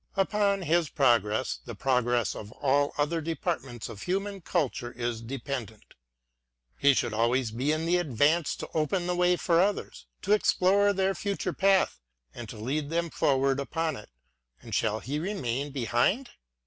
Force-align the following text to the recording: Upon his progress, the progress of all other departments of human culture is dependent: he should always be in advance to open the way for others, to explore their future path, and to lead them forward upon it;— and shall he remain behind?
Upon 0.15 0.63
his 0.63 0.89
progress, 0.89 1.59
the 1.63 1.75
progress 1.75 2.33
of 2.33 2.51
all 2.53 2.91
other 2.97 3.21
departments 3.21 3.87
of 3.87 4.01
human 4.01 4.41
culture 4.41 4.91
is 4.91 5.21
dependent: 5.21 5.93
he 6.75 6.95
should 6.95 7.13
always 7.13 7.51
be 7.51 7.71
in 7.71 7.87
advance 7.87 8.55
to 8.55 8.69
open 8.73 9.05
the 9.05 9.15
way 9.15 9.35
for 9.35 9.61
others, 9.61 10.07
to 10.23 10.31
explore 10.31 10.91
their 10.91 11.13
future 11.13 11.53
path, 11.53 11.99
and 12.33 12.49
to 12.49 12.57
lead 12.57 12.89
them 12.89 13.11
forward 13.11 13.59
upon 13.59 13.95
it;— 13.95 14.09
and 14.63 14.73
shall 14.73 15.01
he 15.01 15.19
remain 15.19 15.69
behind? 15.71 16.31